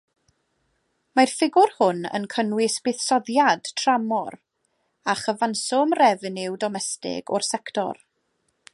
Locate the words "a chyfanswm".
5.13-5.97